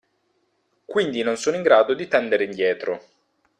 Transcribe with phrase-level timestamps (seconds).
[0.83, 3.03] Quindi non sono in grado di tendere indietro.